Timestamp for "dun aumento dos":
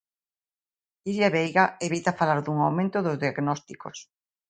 2.41-3.19